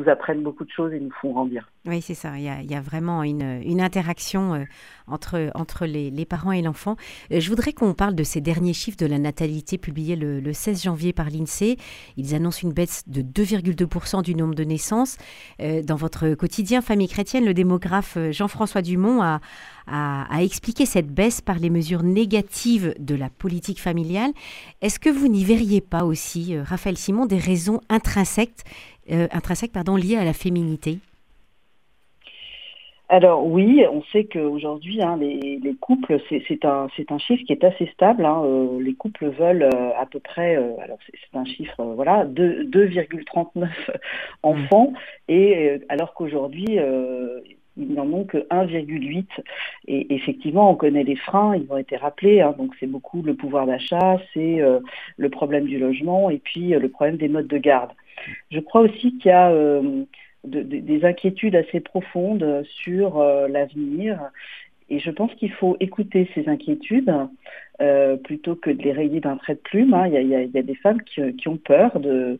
apprennent 0.06 0.42
beaucoup 0.42 0.64
de 0.64 0.70
choses 0.70 0.92
et 0.92 1.00
nous 1.00 1.12
font 1.20 1.32
grandir. 1.32 1.70
Oui, 1.86 2.00
c'est 2.00 2.14
ça. 2.14 2.36
Il 2.36 2.44
y, 2.44 2.48
a, 2.48 2.60
il 2.60 2.80
vraiment 2.80 3.22
une, 3.22 3.80
interaction 3.80 4.54
euh, 4.54 4.64
entre, 5.06 5.86
les, 5.86 6.24
parents 6.24 6.52
et 6.52 6.62
l'enfant. 6.62 6.96
je 7.30 7.48
voudrais 7.48 7.72
qu'on 7.72 7.94
parle 7.94 8.14
de 8.14 8.22
ces 8.22 8.40
derniers 8.40 8.72
chiffres 8.72 8.98
de 8.98 9.06
la 9.06 9.18
natalité 9.18 9.78
publiés 9.78 10.16
le, 10.16 10.52
16 10.52 10.82
janvier 10.84 11.12
par 11.12 11.30
l'INSEE. 11.30 11.76
Ils 12.16 12.34
annoncent 12.34 12.60
une 12.62 12.72
baisse 12.72 13.08
de 13.08 13.22
2,2% 13.22 14.22
du 14.22 14.34
nombre 14.34 14.54
de 14.54 14.64
naissances. 14.64 15.16
Euh, 15.60 15.82
dans 15.82 15.96
votre 15.96 16.34
quotidien 16.34 16.80
Famille 16.82 17.08
chrétienne, 17.08 17.44
le 17.44 17.54
démographe 17.54 18.16
euh, 18.16 18.32
Jean-François 18.32 18.82
Dumont 18.82 19.22
a, 19.22 19.40
a, 19.86 20.42
expliqué 20.42 20.86
cette 20.86 21.08
baisse 21.08 21.40
par 21.40 21.58
les 21.58 21.70
mesures 21.70 22.02
négatives 22.02 22.94
de 22.98 23.14
la 23.14 23.30
politique 23.30 23.80
familiale. 23.80 24.32
Est-ce 24.80 24.98
que 24.98 25.10
vous 25.10 25.28
n'y 25.28 25.44
verriez 25.44 25.80
pas 25.80 26.04
aussi, 26.04 26.54
euh, 26.54 26.62
Raphaël 26.62 26.96
Simon, 26.96 27.26
des 27.26 27.38
raisons 27.38 27.80
intrinsèques, 27.88 28.64
intrinsèques 29.08 29.72
pardon, 29.72 29.96
liées 29.96 30.16
à 30.16 30.24
la 30.24 30.32
féminité? 30.32 30.98
Alors 33.12 33.46
oui, 33.46 33.84
on 33.92 34.02
sait 34.04 34.24
qu'aujourd'hui, 34.24 35.02
hein, 35.02 35.18
les, 35.20 35.58
les, 35.62 35.74
couples, 35.74 36.18
c'est 36.30 36.64
un, 36.64 36.86
un, 37.10 37.18
chiffre 37.18 37.44
qui 37.44 37.52
est 37.52 37.62
assez 37.62 37.84
stable. 37.88 38.24
Hein, 38.24 38.40
euh, 38.42 38.80
les 38.80 38.94
couples 38.94 39.28
veulent 39.28 39.64
euh, 39.64 39.90
à 40.00 40.06
peu 40.06 40.18
près, 40.18 40.56
euh, 40.56 40.72
alors 40.80 40.96
c'est 41.06 41.38
un 41.38 41.44
chiffre, 41.44 41.84
voilà, 41.94 42.24
2,39 42.24 43.68
enfants, 44.42 44.94
et 45.28 45.82
alors 45.90 46.14
qu'aujourd'hui, 46.14 46.78
Ils 47.76 47.94
n'en 47.94 48.06
ont 48.12 48.24
que 48.24 48.38
1,8. 48.48 49.26
Et 49.88 50.14
effectivement, 50.14 50.70
on 50.70 50.74
connaît 50.74 51.04
les 51.04 51.16
freins, 51.16 51.56
ils 51.56 51.70
ont 51.70 51.78
été 51.78 51.96
rappelés. 51.96 52.40
Hein. 52.40 52.54
donc 52.56 52.72
c'est 52.78 52.86
beaucoup 52.86 53.22
le 53.22 53.34
pouvoir 53.34 53.66
d'achat, 53.66 54.18
c'est 54.34 54.60
euh, 54.60 54.80
le 55.16 55.30
problème 55.30 55.66
du 55.66 55.78
logement 55.78 56.30
et 56.30 56.38
puis 56.38 56.74
euh, 56.74 56.78
le 56.78 56.88
problème 56.88 57.16
des 57.16 57.28
modes 57.28 57.48
de 57.48 57.58
garde. 57.58 57.90
Je 58.50 58.60
crois 58.60 58.82
aussi 58.82 59.18
qu'il 59.18 59.30
y 59.30 59.34
a 59.34 59.52
des 60.44 61.04
inquiétudes 61.04 61.56
assez 61.56 61.80
profondes 61.80 62.64
sur 62.84 63.18
l'avenir 63.18 64.30
et 64.92 64.98
je 64.98 65.10
pense 65.10 65.34
qu'il 65.36 65.50
faut 65.52 65.78
écouter 65.80 66.28
ces 66.34 66.50
inquiétudes 66.50 67.10
euh, 67.80 68.16
plutôt 68.18 68.56
que 68.56 68.68
de 68.68 68.82
les 68.82 68.92
rayer 68.92 69.20
d'un 69.20 69.38
trait 69.38 69.54
de 69.54 69.60
plume. 69.60 69.94
Hein. 69.94 70.06
Il, 70.06 70.28
y 70.28 70.34
a, 70.34 70.62
des 70.62 70.74
femmes 70.74 71.00
qui, 71.00 71.48
ont 71.48 71.56
peur 71.56 71.98
de, 71.98 72.38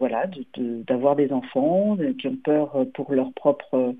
voilà, 0.00 0.24
d'avoir 0.58 1.14
des 1.14 1.32
enfants, 1.32 1.96
qui 2.18 2.26
ont 2.26 2.36
peur 2.42 2.86
pour 2.92 3.12
leur 3.12 3.32
propre 3.34 3.94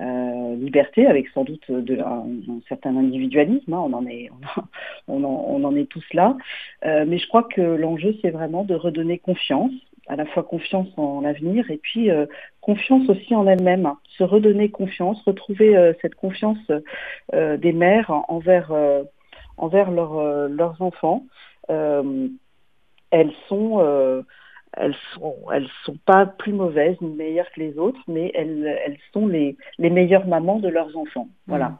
euh, 0.00 0.56
liberté, 0.56 1.06
avec 1.06 1.28
sans 1.28 1.44
doute 1.44 1.70
un, 1.70 2.26
certain 2.68 2.96
individualisme. 2.96 3.72
Hein. 3.72 3.84
On 3.86 3.92
en 3.92 4.04
est, 4.08 4.28
on, 5.06 5.22
en, 5.22 5.76
est 5.76 5.88
tous 5.88 6.04
là. 6.12 6.36
Euh, 6.84 7.04
mais 7.06 7.18
je 7.18 7.28
crois 7.28 7.44
que 7.44 7.60
l'enjeu, 7.60 8.16
c'est 8.20 8.30
vraiment 8.30 8.64
de 8.64 8.74
redonner 8.74 9.18
confiance 9.18 9.70
à 10.08 10.16
la 10.16 10.26
fois 10.26 10.42
confiance 10.42 10.88
en 10.96 11.20
l'avenir 11.20 11.70
et 11.70 11.78
puis 11.78 12.10
euh, 12.10 12.26
confiance 12.60 13.08
aussi 13.08 13.34
en 13.34 13.46
elle-même, 13.46 13.92
se 14.18 14.24
redonner 14.24 14.70
confiance, 14.70 15.22
retrouver 15.24 15.76
euh, 15.76 15.92
cette 16.02 16.14
confiance 16.14 16.58
euh, 17.32 17.56
des 17.56 17.72
mères 17.72 18.10
envers, 18.28 18.72
envers 19.56 19.90
leurs 19.90 20.82
enfants. 20.82 21.24
elles 21.68 23.32
sont 23.48 24.24
elles 24.74 24.96
sont 25.14 25.36
elles 25.52 25.68
sont 25.84 25.98
pas 26.06 26.24
plus 26.26 26.52
mauvaises 26.52 26.96
ni 27.00 27.14
meilleures 27.14 27.50
que 27.52 27.60
les 27.60 27.78
autres, 27.78 28.00
mais 28.08 28.32
elles, 28.34 28.66
elles 28.86 28.98
sont 29.12 29.26
les, 29.26 29.56
les 29.78 29.90
meilleures 29.90 30.26
mamans 30.26 30.58
de 30.58 30.68
leurs 30.68 30.96
enfants. 30.96 31.28
Voilà. 31.46 31.68
Mmh. 31.68 31.78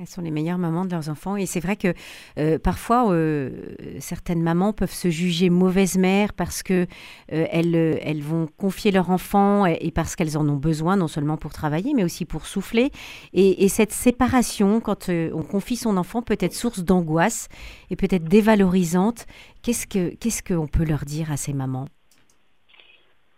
Elles 0.00 0.08
sont 0.08 0.22
les 0.22 0.32
meilleures 0.32 0.58
mamans 0.58 0.84
de 0.84 0.90
leurs 0.90 1.08
enfants. 1.08 1.36
Et 1.36 1.46
c'est 1.46 1.60
vrai 1.60 1.76
que 1.76 1.94
euh, 2.36 2.58
parfois, 2.58 3.12
euh, 3.12 3.76
certaines 4.00 4.42
mamans 4.42 4.72
peuvent 4.72 4.92
se 4.92 5.08
juger 5.08 5.50
mauvaises 5.50 5.96
mères 5.96 6.32
parce 6.32 6.64
que 6.64 6.86
euh, 7.32 7.46
elles, 7.48 7.76
elles, 8.02 8.22
vont 8.22 8.48
confier 8.56 8.90
leur 8.90 9.10
enfant 9.10 9.66
et, 9.66 9.92
parce 9.92 10.16
qu'elles 10.16 10.36
en 10.36 10.48
ont 10.48 10.56
besoin, 10.56 10.96
non 10.96 11.06
seulement 11.06 11.36
pour 11.36 11.52
travailler, 11.52 11.94
mais 11.94 12.02
aussi 12.02 12.24
pour 12.24 12.46
souffler. 12.46 12.90
Et, 13.34 13.68
cette 13.68 13.92
séparation, 13.92 14.80
quand 14.80 15.08
on 15.08 15.42
confie 15.42 15.76
son 15.76 15.96
enfant, 15.96 16.22
peut 16.22 16.36
être 16.40 16.54
source 16.54 16.82
d'angoisse 16.82 17.48
et 17.90 17.96
peut 17.96 18.08
être 18.10 18.24
dévalorisante. 18.24 19.26
Qu'est-ce 19.62 19.86
qu'on 19.86 20.56
qu'on 20.56 20.66
peut 20.66 20.84
leur 20.84 21.04
dire 21.04 21.30
à 21.30 21.36
ces 21.36 21.52
mamans? 21.52 21.86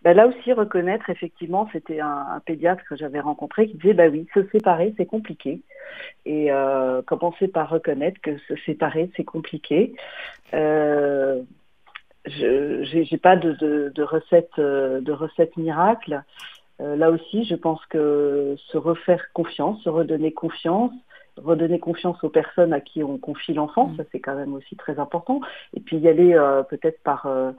Bah, 0.07 0.15
là 0.15 0.29
aussi 0.29 0.53
reconnaître 0.53 1.11
effectivement, 1.11 1.69
c'était 1.73 1.99
un, 1.99 2.41
pédiatre 2.47 2.85
que 2.89 2.95
j'avais 2.95 3.19
rencontré 3.19 3.67
qui 3.67 3.75
disait 3.75 3.93
bah 3.93 4.07
oui, 4.07 4.29
se 4.35 4.47
séparer 4.51 4.95
c'est 4.97 5.05
compliqué 5.05 5.63
et 6.25 6.53
euh, 6.53 7.03
commencer 7.03 7.49
par 7.49 7.69
reconnaître 7.69 8.21
que 8.21 8.39
se 8.39 8.55
séparer 8.67 9.11
c'est 9.17 9.25
compliqué. 9.25 9.97
Euh, 10.55 11.43
je 12.25 13.13
n'ai 13.13 13.19
pas 13.19 13.35
de, 13.35 13.55
de, 13.55 13.91
de, 13.93 14.03
recette 14.05 14.57
de 14.57 15.13
recette 15.13 15.57
miracle. 15.57 16.23
Euh, 16.81 16.95
là 16.95 17.11
aussi, 17.11 17.45
je 17.45 17.57
pense 17.57 17.85
que 17.87 18.55
se 18.59 18.79
refaire 18.79 19.33
confiance, 19.33 19.83
se 19.83 19.89
redonner 19.89 20.31
confiance, 20.31 20.93
redonner 21.37 21.81
confiance 21.81 22.23
aux 22.23 22.29
personnes 22.29 22.73
à 22.73 22.81
qui 22.81 23.03
on 23.03 23.19
confie 23.19 23.55
l'enfant, 23.55 23.89
mmh. 23.89 23.97
ça 23.97 24.03
c'est 24.13 24.21
quand 24.21 24.37
même 24.37 24.55
aussi 24.55 24.77
très 24.77 25.01
important. 25.01 25.41
Et 25.75 25.81
puis 25.81 25.97
y 25.97 26.07
aller 26.07 26.33
peut-être 26.71 27.03
par 27.03 27.27
euh, 27.27 27.51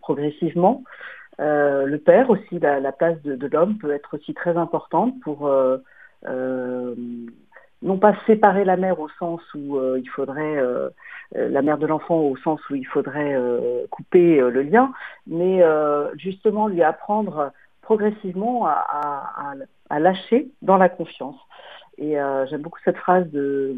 progressivement. 0.00 0.82
Euh, 1.40 1.84
le 1.84 1.98
père 1.98 2.30
aussi, 2.30 2.58
la, 2.58 2.92
place 2.92 3.20
de, 3.22 3.46
l'homme 3.46 3.78
peut 3.78 3.92
être 3.92 4.14
aussi 4.14 4.32
très 4.34 4.56
importante 4.56 5.14
pour 5.20 5.46
euh, 5.46 5.78
non 7.82 7.98
pas 7.98 8.14
séparer 8.26 8.64
la 8.64 8.76
mère 8.76 9.00
au 9.00 9.08
sens 9.18 9.40
où 9.54 9.78
il 9.96 10.08
faudrait 10.08 10.56
la 11.32 11.62
mère 11.62 11.78
de 11.78 11.86
l'enfant 11.86 12.20
au 12.20 12.36
sens 12.36 12.60
où 12.70 12.74
il 12.74 12.86
faudrait 12.86 13.36
couper 13.90 14.38
le 14.38 14.62
lien, 14.62 14.92
mais 15.26 15.62
justement 16.16 16.68
lui 16.68 16.82
apprendre 16.82 17.52
progressivement 17.82 18.66
à, 18.66 19.54
lâcher 19.98 20.50
dans 20.62 20.78
la 20.78 20.88
confiance. 20.88 21.36
Et 21.98 22.16
j'aime 22.48 22.62
beaucoup 22.62 22.80
cette 22.84 22.96
phrase 22.96 23.30
de 23.30 23.76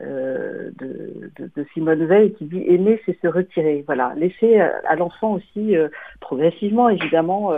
euh, 0.00 0.70
de, 0.78 1.66
Simone 1.74 2.06
Veil 2.06 2.32
qui 2.34 2.44
dit 2.44 2.62
aimer 2.66 3.00
c'est 3.04 3.18
se 3.20 3.26
retirer. 3.26 3.82
Voilà, 3.86 4.14
laisser 4.16 4.60
à, 4.60 4.94
l'enfant 4.96 5.34
aussi 5.34 5.76
euh, 5.76 5.88
progressivement 6.20 6.88
évidemment 6.88 7.52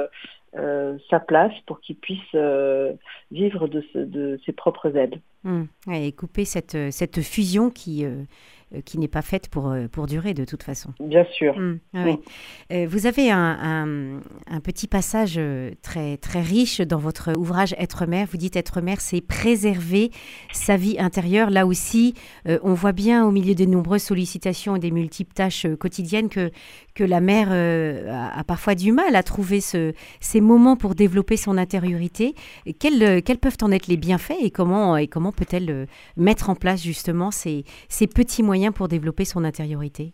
euh, 0.56 0.98
sa 1.08 1.20
place 1.20 1.52
pour 1.66 1.80
qu'il 1.80 1.96
puisse 1.96 2.34
vivre 3.30 3.68
de, 3.68 4.38
ses 4.44 4.52
propres 4.52 4.96
aides. 4.96 5.20
Hum. 5.42 5.68
et 5.90 6.12
couper 6.12 6.44
cette, 6.44 6.92
cette 6.92 7.22
fusion 7.22 7.70
qui 7.70 8.04
euh, 8.04 8.24
qui 8.84 8.98
n'est 8.98 9.08
pas 9.08 9.22
faite 9.22 9.48
pour, 9.48 9.70
euh, 9.70 9.88
pour 9.88 10.06
durer 10.06 10.32
de 10.32 10.44
toute 10.44 10.62
façon. 10.62 10.90
Bien 11.00 11.26
sûr. 11.32 11.58
Mmh, 11.58 11.78
ah 11.94 12.04
mmh. 12.04 12.16
Euh, 12.72 12.86
vous 12.88 13.06
avez 13.06 13.30
un, 13.30 14.20
un, 14.46 14.60
petit 14.60 14.86
passage 14.86 15.40
très, 15.82 16.16
très 16.18 16.40
riche 16.40 16.80
dans 16.80 16.98
votre 16.98 17.36
ouvrage 17.36 17.74
Être 17.78 18.06
mère. 18.06 18.28
Vous 18.30 18.36
dites 18.36 18.56
Être 18.56 18.80
mère, 18.80 19.00
c'est 19.00 19.20
préserver 19.20 20.10
sa 20.52 20.76
vie 20.76 20.96
intérieure. 20.98 21.50
Là 21.50 21.66
aussi, 21.66 22.14
on 22.46 22.74
voit 22.74 22.92
bien 22.92 23.26
au 23.26 23.30
milieu 23.30 23.54
des 23.54 23.66
nombreuses 23.66 24.02
sollicitations 24.02 24.76
et 24.76 24.78
des 24.78 24.90
multiples 24.90 25.32
tâches 25.32 25.66
quotidiennes 25.78 26.28
que, 26.28 26.50
que 26.94 27.04
la 27.04 27.20
mère 27.20 27.50
a, 27.50 28.44
parfois 28.44 28.74
du 28.74 28.92
mal 28.92 29.16
à 29.16 29.22
trouver 29.22 29.60
ce, 29.60 29.94
ces 30.20 30.40
moments 30.40 30.76
pour 30.76 30.94
développer 30.94 31.36
son 31.36 31.56
intériorité. 31.58 32.34
Quels, 32.78 33.22
quels 33.22 33.38
peuvent 33.38 33.58
en 33.62 33.72
être 33.72 33.88
les 33.88 33.96
bienfaits 33.96 34.38
et 34.40 34.50
comment, 34.50 34.96
et 34.96 35.08
comment 35.08 35.32
peut-elle 35.32 35.86
mettre 36.16 36.50
en 36.50 36.54
place 36.54 36.82
justement 36.82 37.30
ces, 37.30 37.64
ces 37.88 38.06
petits 38.06 38.42
moyens 38.42 38.59
pour 38.72 38.88
développer 38.88 39.24
son 39.24 39.44
intériorité? 39.44 40.12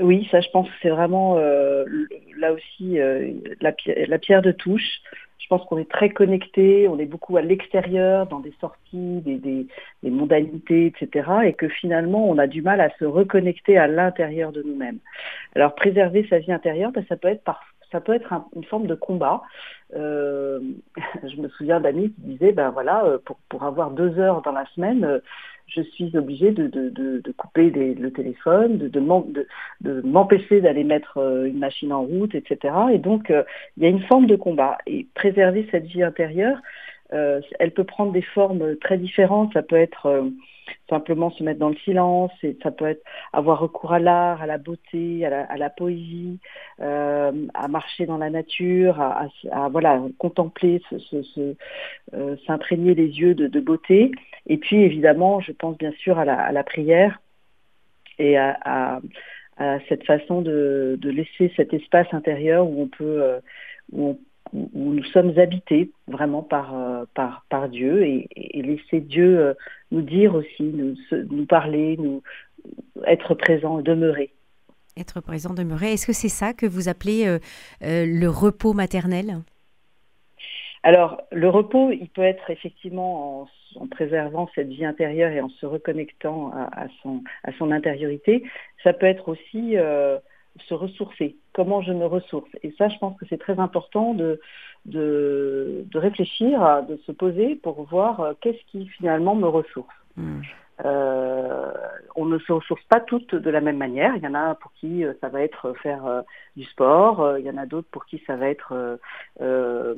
Oui, 0.00 0.26
ça 0.30 0.40
je 0.40 0.48
pense 0.50 0.68
que 0.68 0.74
c'est 0.82 0.88
vraiment 0.88 1.36
euh, 1.38 1.84
là 2.38 2.52
aussi 2.52 2.98
euh, 2.98 3.32
la, 3.60 3.72
pierre 4.18 4.42
de 4.42 4.52
touche. 4.52 5.00
Je 5.38 5.46
pense 5.48 5.64
qu'on 5.66 5.78
est 5.78 5.90
très 5.90 6.10
connecté, 6.10 6.86
on 6.88 6.98
est 6.98 7.06
beaucoup 7.06 7.36
à 7.36 7.42
l'extérieur, 7.42 8.26
dans 8.26 8.38
des 8.38 8.54
sorties, 8.60 9.20
des, 9.20 9.36
des, 9.36 10.10
mondanités, 10.10 10.86
etc. 10.86 11.28
Et 11.44 11.54
que 11.54 11.68
finalement, 11.68 12.28
on 12.28 12.38
a 12.38 12.46
du 12.46 12.62
mal 12.62 12.80
à 12.80 12.90
se 12.98 13.04
reconnecter 13.04 13.76
à 13.76 13.88
l'intérieur 13.88 14.52
de 14.52 14.62
nous-mêmes. 14.62 14.98
Alors, 15.56 15.74
préserver 15.74 16.24
sa 16.30 16.38
vie 16.38 16.52
intérieure, 16.52 16.92
ben, 16.92 17.04
ça 17.08 17.16
peut 17.16 17.28
être 17.28 17.42
ça 17.90 18.00
peut 18.00 18.14
être 18.14 18.32
une 18.54 18.64
forme 18.64 18.86
de 18.86 18.94
combat. 18.94 19.42
Euh, 19.94 20.60
je 21.22 21.40
me 21.40 21.48
souviens 21.48 21.80
d'amis 21.80 22.12
qui 22.12 22.20
disaient, 22.22 22.52
ben 22.52 22.70
voilà, 22.70 23.18
pour, 23.24 23.36
pour 23.48 23.64
avoir 23.64 23.90
deux 23.90 24.18
heures 24.18 24.42
dans 24.42 24.52
la 24.52 24.66
semaine, 24.74 25.20
je 25.74 25.82
suis 25.82 26.16
obligée 26.16 26.50
de, 26.50 26.66
de, 26.66 26.88
de, 26.90 27.32
couper 27.32 27.70
le 27.70 28.10
téléphone, 28.10 28.78
de, 28.78 28.88
de 28.88 30.00
m'empêcher 30.02 30.60
d'aller 30.60 30.84
mettre 30.84 31.18
euh, 31.18 31.46
une 31.46 31.58
machine 31.58 31.92
en 31.92 32.02
route, 32.02 32.34
etc. 32.34 32.74
Et 32.92 32.98
donc, 32.98 33.30
euh, 33.30 33.44
il 33.76 33.84
y 33.84 33.86
a 33.86 33.88
une 33.88 34.02
forme 34.02 34.26
de 34.26 34.36
combat. 34.36 34.78
Et 34.86 35.06
préserver 35.14 35.68
cette 35.70 35.86
vie 35.86 36.02
intérieure, 36.02 36.58
euh, 37.12 37.40
elle 37.58 37.72
peut 37.72 37.84
prendre 37.84 38.12
des 38.12 38.22
formes 38.22 38.76
très 38.76 38.98
différentes. 38.98 39.52
Ça 39.52 39.62
peut 39.62 39.76
être 39.76 40.30
simplement 40.88 41.30
se 41.30 41.42
mettre 41.42 41.58
dans 41.58 41.68
le 41.68 41.76
silence, 41.76 42.32
et 42.42 42.56
ça 42.62 42.70
peut 42.70 42.86
être 42.86 43.02
avoir 43.32 43.60
recours 43.60 43.92
à 43.92 43.98
l'art, 43.98 44.42
à 44.42 44.46
la 44.46 44.58
beauté, 44.58 45.24
à 45.24 45.56
la, 45.56 45.70
poésie, 45.70 46.38
euh, 46.80 47.46
à 47.54 47.68
marcher 47.68 48.06
dans 48.06 48.18
la 48.18 48.30
nature, 48.30 49.00
à, 49.00 49.28
voilà 49.68 50.02
contempler, 50.18 50.82
euh, 52.14 52.36
s'imprégner 52.46 52.94
les 52.94 53.08
yeux 53.08 53.34
de, 53.34 53.60
beauté. 53.60 54.10
Et 54.46 54.56
puis 54.56 54.82
évidemment, 54.82 55.40
je 55.40 55.52
pense 55.52 55.76
bien 55.76 55.92
sûr 55.92 56.18
à 56.18 56.24
la, 56.24 56.64
prière 56.64 57.20
et 58.18 58.36
à, 58.36 59.00
cette 59.88 60.04
façon 60.04 60.40
de, 60.40 60.98
laisser 61.02 61.52
cet 61.56 61.74
espace 61.74 62.08
intérieur 62.12 62.66
où 62.66 62.82
on 62.82 62.88
peut, 62.88 63.22
euh, 63.22 64.14
où, 64.52 64.68
nous 64.74 65.04
sommes 65.04 65.38
habités 65.38 65.90
vraiment 66.08 66.42
par, 66.42 66.74
par, 67.14 67.44
par 67.48 67.68
Dieu 67.68 68.02
et, 68.02 68.28
et 68.34 68.62
laisser 68.62 69.00
Dieu 69.00 69.54
nous 69.90 70.02
dire 70.02 70.34
aussi, 70.34 70.62
nous, 70.62 70.96
nous 71.30 71.46
parler, 71.46 71.96
nous 71.96 72.22
être 73.06 73.34
présent, 73.34 73.80
demeurer. 73.80 74.32
Être 74.96 75.20
présent, 75.20 75.54
demeurer. 75.54 75.92
Est-ce 75.92 76.06
que 76.06 76.12
c'est 76.12 76.28
ça 76.28 76.52
que 76.52 76.66
vous 76.66 76.88
appelez 76.88 77.26
euh, 77.26 77.38
euh, 77.82 78.04
le 78.06 78.28
repos 78.28 78.72
maternel? 78.72 79.38
Alors, 80.82 81.22
le 81.30 81.48
repos, 81.48 81.90
il 81.92 82.08
peut 82.08 82.22
être 82.22 82.50
effectivement 82.50 83.46
en, 83.76 83.86
préservant 83.86 84.48
cette 84.54 84.68
vie 84.68 84.84
intérieure 84.84 85.30
et 85.30 85.40
en 85.40 85.50
se 85.50 85.66
reconnectant 85.66 86.52
à, 86.52 86.86
son, 87.02 87.22
à 87.44 87.52
son 87.58 87.70
intériorité. 87.70 88.42
Ça 88.82 88.92
peut 88.94 89.06
être 89.06 89.28
aussi 89.28 89.76
euh, 89.76 90.18
se 90.66 90.74
ressourcer. 90.74 91.36
Comment 91.52 91.82
je 91.82 91.92
me 91.92 92.06
ressource 92.06 92.48
Et 92.62 92.72
ça, 92.78 92.88
je 92.88 92.96
pense 92.98 93.18
que 93.18 93.26
c'est 93.28 93.38
très 93.38 93.58
important 93.58 94.14
de, 94.14 94.40
réfléchir, 95.94 96.84
de 96.88 96.96
se 97.06 97.12
poser 97.12 97.56
pour 97.56 97.82
voir 97.84 98.20
euh, 98.20 98.32
qu'est-ce 98.40 98.64
qui 98.70 98.86
finalement 98.86 99.34
me 99.34 99.48
ressource. 99.48 99.94
Hmm. 100.82 101.72
on 102.16 102.26
ne 102.26 102.38
se 102.38 102.52
ressource 102.52 102.82
pas 102.88 103.00
toutes 103.00 103.34
de 103.34 103.50
la 103.50 103.60
même 103.60 103.76
manière. 103.76 104.16
Il 104.16 104.22
y 104.22 104.26
en 104.26 104.34
a 104.34 104.54
pour 104.54 104.72
qui 104.74 105.04
ça 105.20 105.28
va 105.28 105.42
être 105.42 105.74
faire 105.82 106.22
du 106.56 106.64
sport, 106.64 107.38
il 107.38 107.44
y 107.44 107.50
en 107.50 107.56
a 107.56 107.66
d'autres 107.66 107.88
pour 107.90 108.06
qui 108.06 108.22
ça 108.26 108.36
va 108.36 108.48
être 108.48 108.98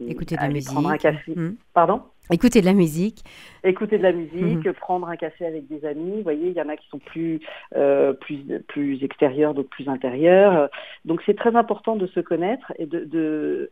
écouter 0.07 0.37
de 0.37 0.41
la 0.41 0.49
musique, 0.49 0.73
prendre 0.73 0.91
un 0.91 0.99
café. 0.99 1.35
Mmh. 1.35 1.57
Pardon? 1.75 2.03
Écouter 2.31 2.61
de 2.61 2.67
la 2.67 2.73
musique. 2.73 3.25
Écouter 3.65 3.99
de 3.99 4.03
la 4.03 4.13
musique, 4.13 4.65
mhm. 4.65 4.73
prendre 4.75 5.09
un 5.09 5.17
café 5.17 5.45
avec 5.45 5.67
des 5.67 5.85
amis. 5.85 6.17
Vous 6.17 6.23
voyez, 6.23 6.49
il 6.49 6.53
y 6.55 6.63
en 6.63 6.69
a 6.69 6.77
qui 6.77 6.89
sont 6.89 6.99
plus, 6.99 7.41
euh, 7.77 8.13
plus, 8.13 8.45
plus 8.69 9.03
extérieurs, 9.03 9.55
d'autres 9.55 9.69
plus 9.69 9.89
intérieurs. 9.89 10.69
Donc 11.05 11.21
c'est 11.27 11.37
très 11.37 11.55
important 11.57 11.97
de 11.97 12.07
se 12.07 12.21
connaître 12.21 12.73
et 12.79 12.87
de, 12.87 13.05
de, 13.05 13.71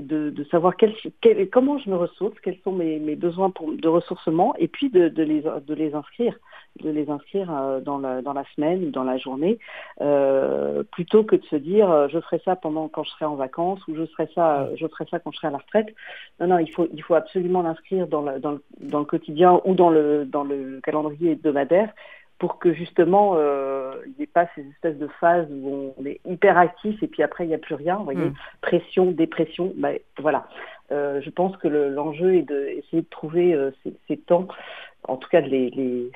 de, 0.00 0.44
savoir 0.50 0.74
quel, 0.76 0.94
comment 1.50 1.78
je 1.78 1.90
me 1.90 1.96
ressource, 1.96 2.38
quels 2.40 2.58
sont 2.64 2.72
mes, 2.72 2.98
mes 2.98 3.16
besoins 3.16 3.50
pour, 3.50 3.72
de 3.72 3.88
ressourcement, 3.88 4.54
et 4.58 4.68
puis 4.68 4.90
de, 4.90 5.08
de, 5.08 5.22
les, 5.22 5.42
de 5.42 5.74
les 5.74 5.94
inscrire 5.94 6.38
de 6.80 6.90
les 6.90 7.10
inscrire 7.10 7.54
euh, 7.54 7.80
dans 7.80 7.98
la, 7.98 8.22
dans 8.22 8.32
la 8.32 8.44
semaine 8.54 8.84
ou 8.84 8.90
dans 8.90 9.04
la 9.04 9.18
journée, 9.18 9.58
euh, 10.00 10.82
plutôt 10.92 11.22
que 11.22 11.36
de 11.36 11.44
se 11.44 11.56
dire 11.56 12.08
je 12.08 12.18
ferai 12.20 12.40
ça 12.44 12.56
pendant 12.56 12.88
quand 12.88 13.04
je 13.04 13.10
serai 13.10 13.26
en 13.26 13.34
vacances 13.34 13.80
ou 13.88 13.94
je 13.94 14.06
ferai 14.06 14.28
ça, 14.34 14.68
je 14.76 14.86
ferai 14.86 15.04
ça 15.10 15.18
quand 15.18 15.30
je 15.32 15.36
serai 15.36 15.48
à 15.48 15.50
la 15.50 15.58
retraite. 15.58 15.94
Non, 16.40 16.46
non, 16.46 16.58
il 16.58 16.70
faut, 16.70 16.88
il 16.92 17.02
faut 17.02 17.14
absolument 17.14 17.62
l'inscrire 17.62 18.06
dans 18.06 18.22
le, 18.22 18.40
dans, 18.40 18.58
dans 18.80 19.00
le, 19.00 19.04
quotidien 19.04 19.60
ou 19.64 19.74
dans 19.74 19.90
le, 19.90 20.24
dans 20.24 20.44
le 20.44 20.80
calendrier 20.82 21.32
hebdomadaire 21.32 21.92
pour 22.38 22.58
que 22.58 22.72
justement 22.72 23.34
euh, 23.36 23.94
il 24.06 24.14
n'y 24.18 24.24
ait 24.24 24.26
pas 24.26 24.48
ces 24.54 24.66
espèces 24.68 24.98
de 24.98 25.08
phases 25.20 25.46
où 25.50 25.92
on 25.96 26.04
est 26.04 26.20
hyper 26.24 26.58
actif 26.58 27.02
et 27.02 27.06
puis 27.06 27.22
après 27.22 27.44
il 27.44 27.48
n'y 27.48 27.54
a 27.54 27.58
plus 27.58 27.74
rien, 27.74 27.96
vous 27.96 28.04
voyez, 28.04 28.20
mm. 28.20 28.34
pression, 28.60 29.10
dépression, 29.12 29.72
ben, 29.76 29.98
voilà. 30.18 30.48
Euh, 30.90 31.20
je 31.22 31.30
pense 31.30 31.56
que 31.56 31.68
l'enjeu 31.68 32.34
est 32.34 32.42
d'essayer 32.42 33.02
de, 33.02 33.08
trouver 33.08 33.54
euh, 33.54 33.70
ces, 33.82 33.94
ces, 34.08 34.16
temps, 34.16 34.48
en 35.04 35.16
tout 35.16 35.28
cas 35.28 35.40
de 35.40 35.48
les, 35.48 35.70
les 35.70 36.10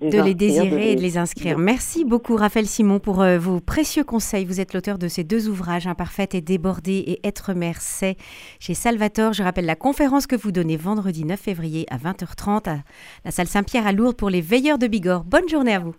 de 0.00 0.20
les 0.20 0.34
désirer 0.34 0.92
et 0.92 0.96
de 0.96 1.00
les 1.00 1.18
inscrire. 1.18 1.58
Merci 1.58 2.04
beaucoup 2.04 2.36
Raphaël 2.36 2.66
Simon 2.66 2.98
pour 2.98 3.22
euh, 3.22 3.38
vos 3.38 3.60
précieux 3.60 4.04
conseils. 4.04 4.44
Vous 4.44 4.60
êtes 4.60 4.74
l'auteur 4.74 4.98
de 4.98 5.08
ces 5.08 5.24
deux 5.24 5.48
ouvrages, 5.48 5.86
Imparfaite 5.86 6.34
et 6.34 6.40
débordée 6.40 7.04
et 7.06 7.26
Être 7.26 7.52
mère 7.52 7.80
c'est 7.80 8.16
chez 8.58 8.74
Salvatore. 8.74 9.32
Je 9.32 9.42
rappelle 9.42 9.66
la 9.66 9.76
conférence 9.76 10.26
que 10.26 10.36
vous 10.36 10.52
donnez 10.52 10.76
vendredi 10.76 11.24
9 11.24 11.38
février 11.38 11.86
à 11.90 11.96
20h30 11.96 12.68
à 12.68 12.78
la 13.24 13.30
salle 13.30 13.46
Saint-Pierre 13.46 13.86
à 13.86 13.92
Lourdes 13.92 14.16
pour 14.16 14.30
les 14.30 14.40
veilleurs 14.40 14.78
de 14.78 14.86
Bigorre. 14.86 15.24
Bonne 15.24 15.48
journée 15.48 15.74
à 15.74 15.80
vous. 15.80 15.94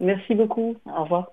Merci 0.00 0.34
beaucoup. 0.34 0.74
Au 0.86 1.04
revoir. 1.04 1.30